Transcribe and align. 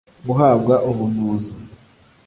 guhabwa 0.25 0.75
ubuvuzi 0.89 1.55